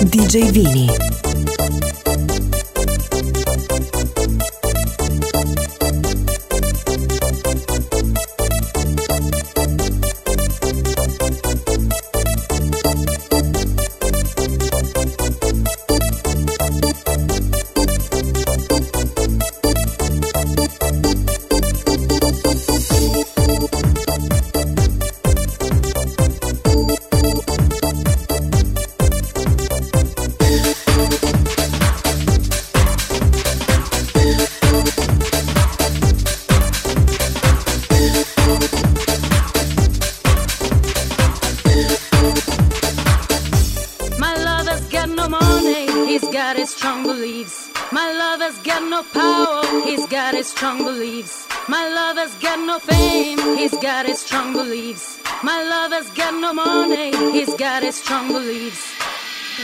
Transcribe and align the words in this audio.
DJ 0.00 0.50
Vini. 0.50 1.11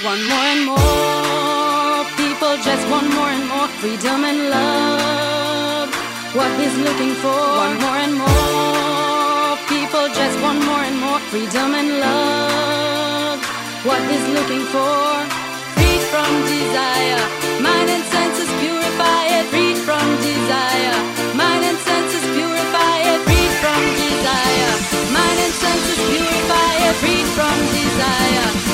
Want 0.04 0.22
more 0.32 0.48
and 0.54 0.64
more 0.64 2.04
people 2.16 2.56
just 2.68 2.84
want 2.88 3.08
more 3.14 3.28
and 3.36 3.46
more 3.52 3.68
freedom 3.80 4.24
and 4.24 4.48
love. 4.48 5.88
What 6.34 6.50
he's 6.60 6.76
looking 6.86 7.14
for. 7.22 7.42
Want 7.60 7.80
more 7.84 7.98
and 8.04 8.14
more 8.14 9.56
people 9.68 10.08
just 10.20 10.36
want 10.40 10.64
more 10.64 10.84
and 10.88 10.98
more 11.04 11.20
freedom 11.30 11.74
and 11.80 11.90
love. 12.00 13.40
What 13.84 14.00
he's 14.10 14.26
looking 14.36 14.64
for. 14.74 15.04
Freedom 15.76 15.88
from 16.12 16.30
desire. 16.48 17.22
Mind 17.60 17.88
and 17.96 18.04
senses 18.14 18.50
purify 18.60 19.22
it, 19.36 19.44
freed 19.52 19.78
from 19.86 20.06
desire. 20.24 20.98
Mind 21.36 21.62
and 21.70 21.78
senses 21.88 22.24
purify 22.36 22.96
it, 23.12 23.18
freed 23.26 23.52
from 23.62 23.80
desire 24.02 24.67
purify 26.06 26.72
it, 26.88 26.94
free 26.96 27.24
from 27.34 27.58
desire. 27.72 28.67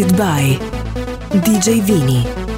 Selected 0.00 0.16
by 0.16 0.56
DJ 1.40 1.82
Vini. 1.82 2.49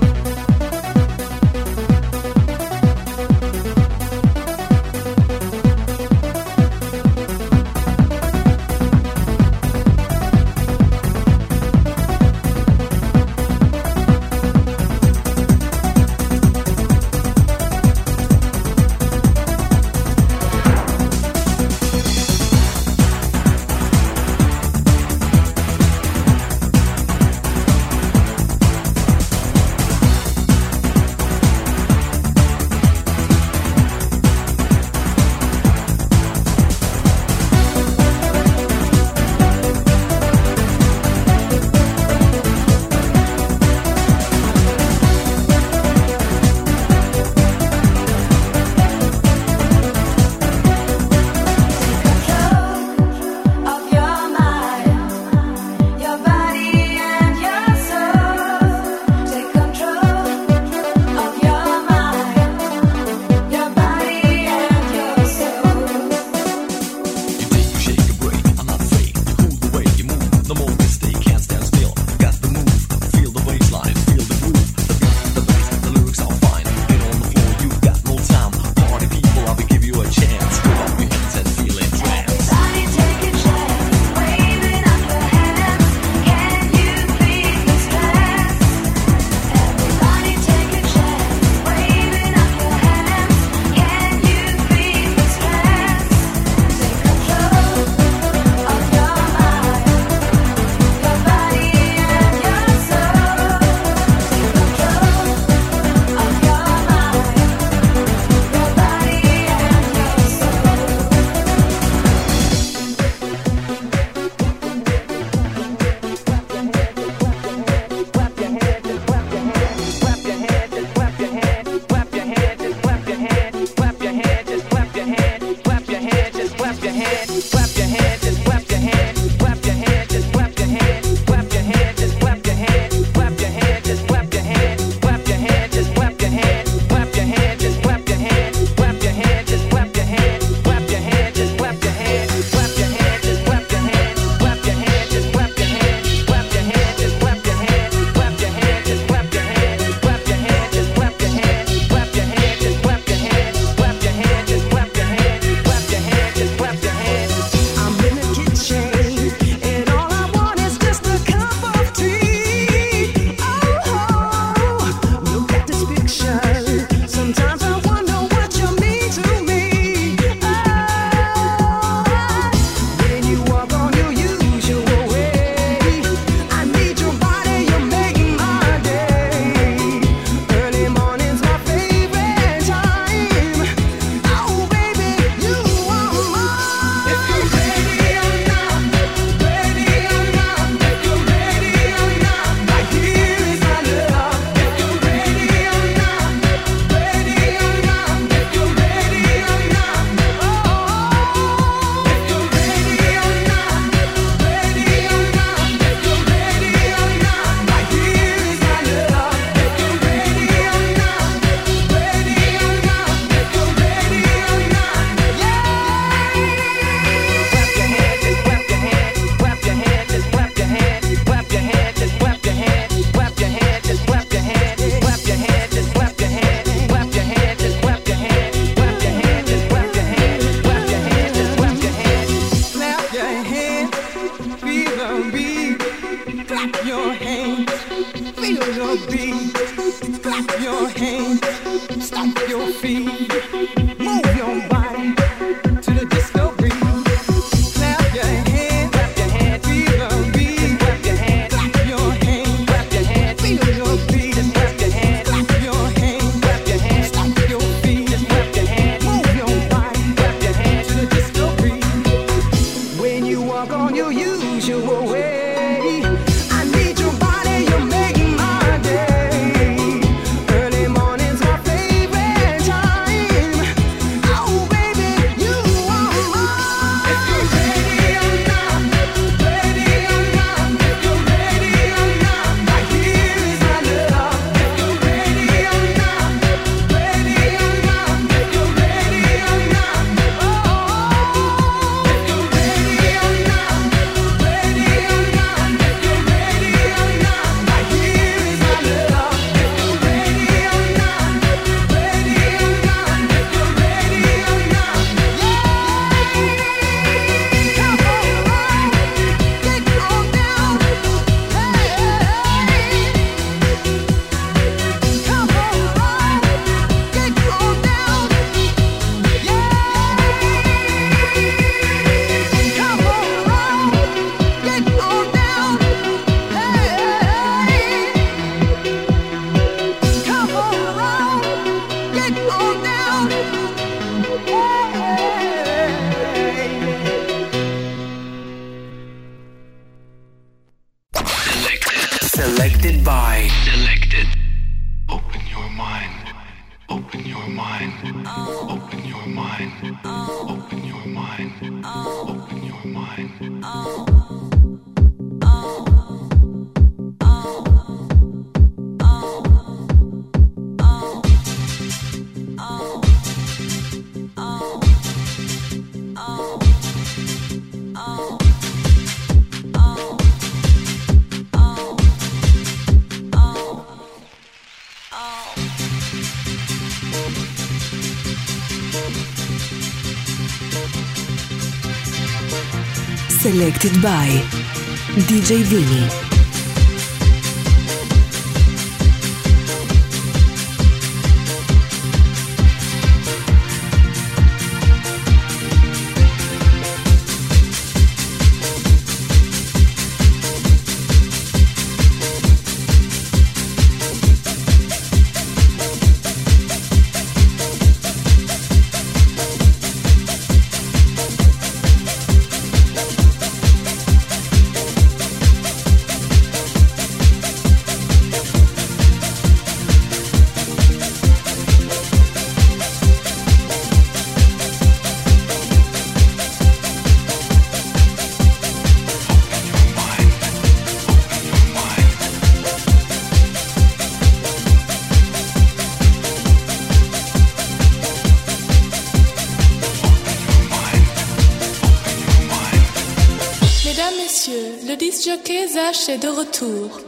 paysage, 445.72 445.96
c'est 445.96 446.18
de 446.18 446.28
retour. 446.28 447.01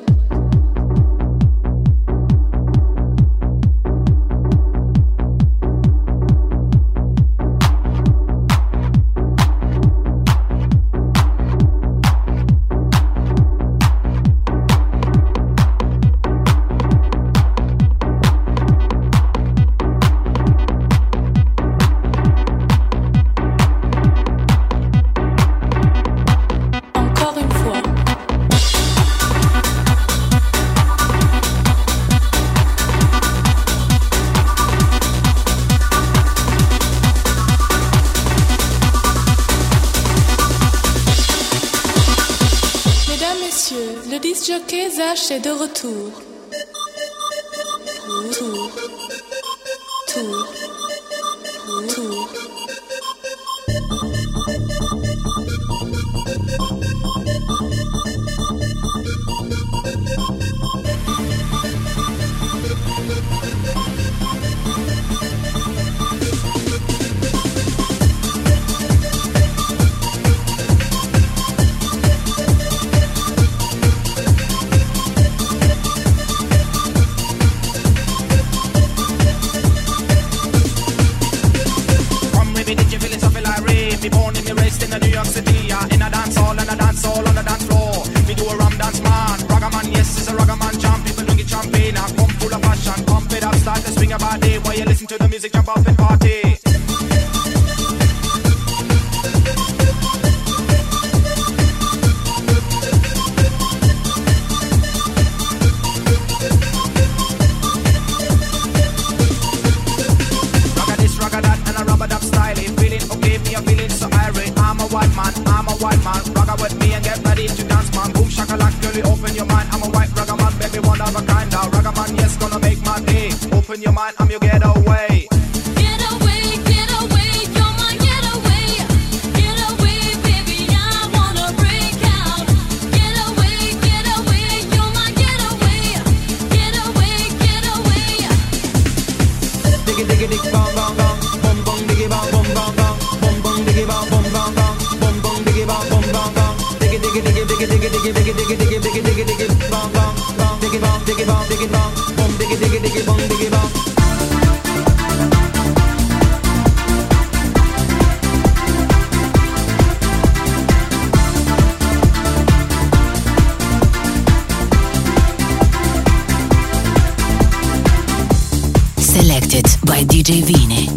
Selected 169.45 169.87
by 169.87 170.03
DJ 170.05 170.43
Vini. 170.43 170.89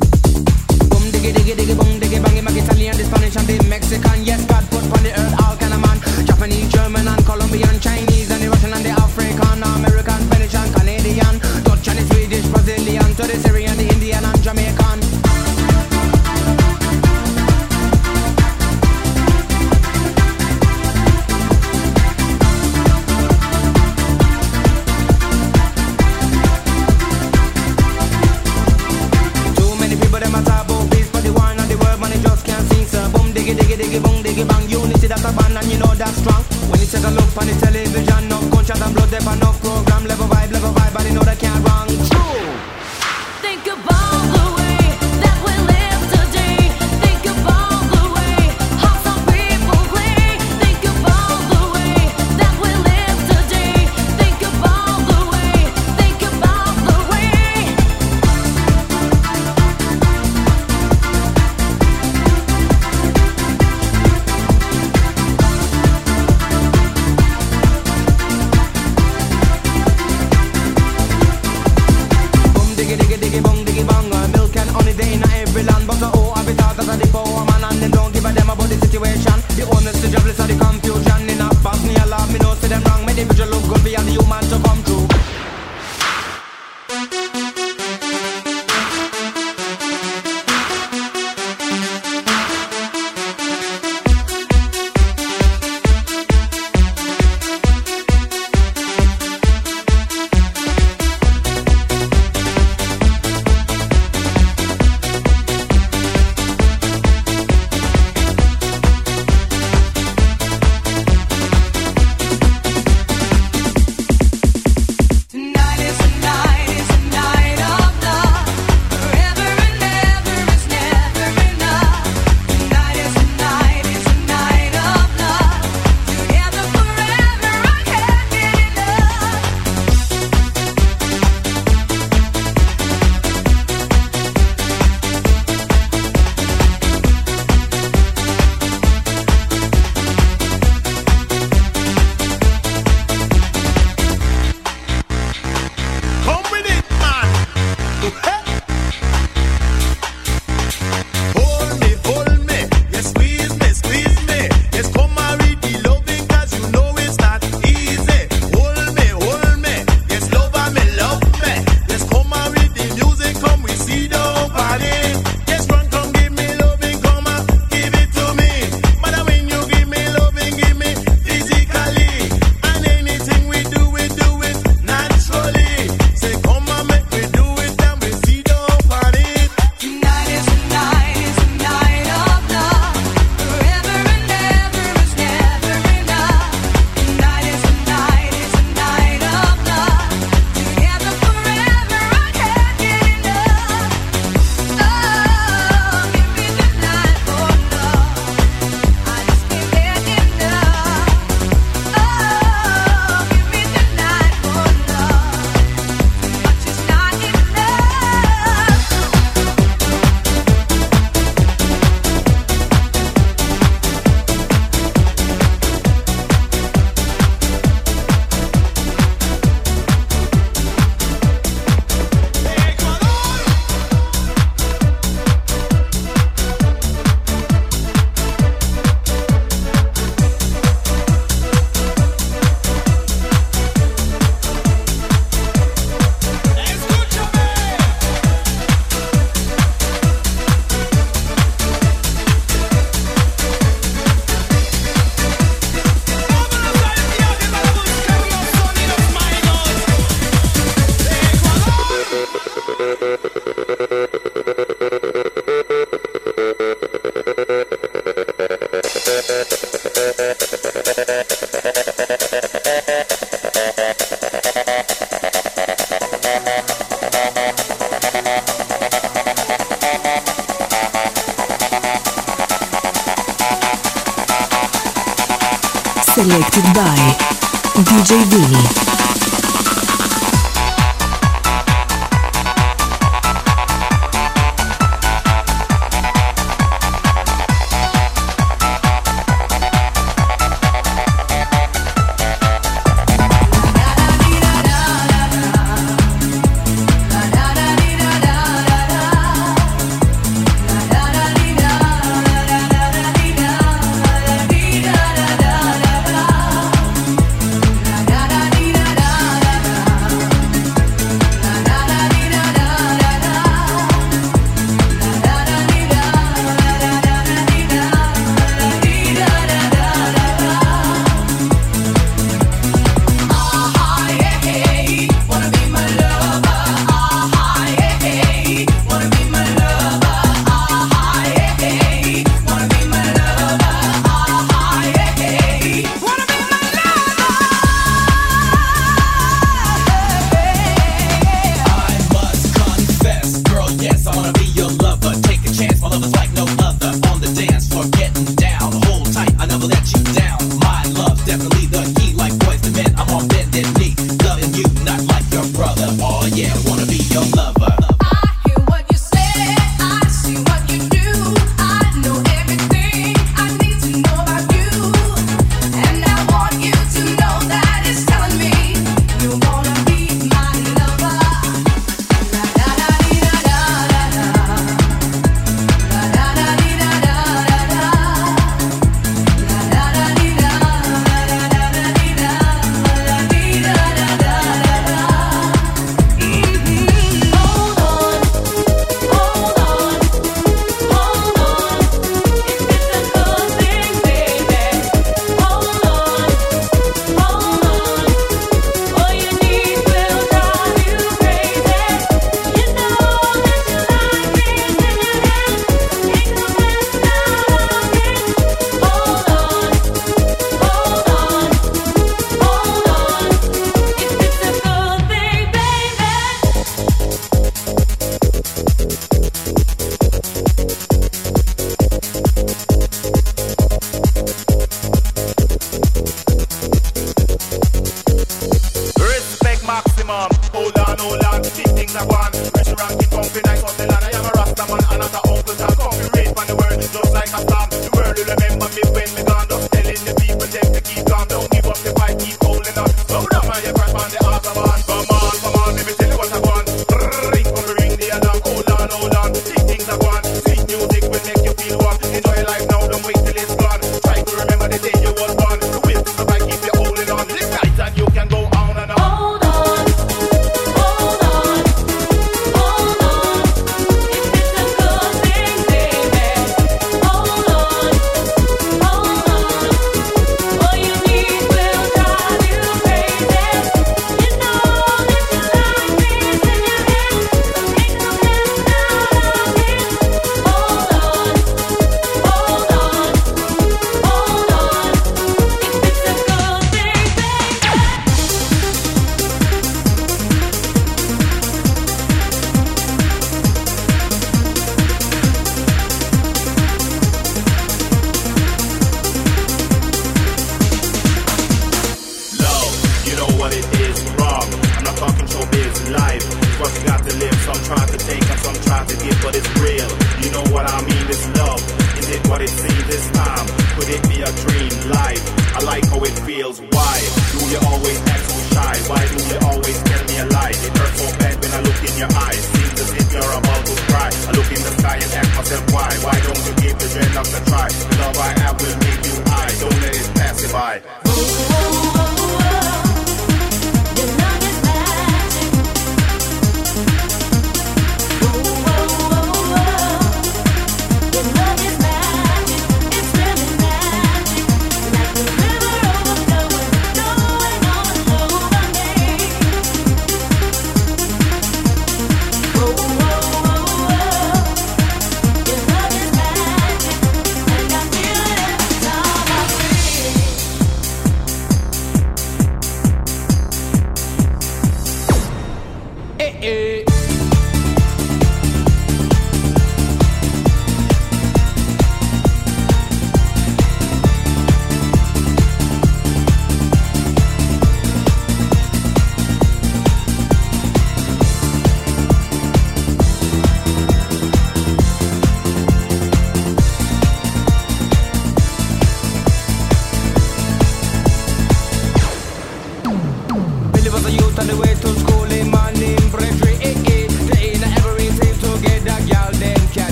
Mexican. 3.67 4.23
Yes, 4.23 4.45
God 4.45 4.63
put 4.69 4.83
on 4.83 5.03
the 5.03 5.11
earth 5.11 5.35
all 5.43 5.57
kind 5.57 5.73
of 5.73 5.81
man. 5.81 6.25
Japanese, 6.25 6.71
German 6.71 7.07
and 7.07 7.25
Colombian, 7.25 7.79
Chinese. 7.81 8.16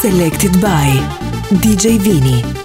Selected 0.00 0.58
by 0.62 0.96
DJ 1.60 1.98
Vini. 1.98 2.59